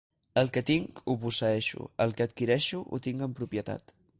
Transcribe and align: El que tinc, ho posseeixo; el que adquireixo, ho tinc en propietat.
El 0.41 0.47
que 0.55 0.63
tinc, 0.69 1.01
ho 1.11 1.15
posseeixo; 1.25 1.85
el 2.07 2.17
que 2.17 2.27
adquireixo, 2.27 2.83
ho 2.89 3.01
tinc 3.09 3.25
en 3.27 3.37
propietat. 3.43 3.95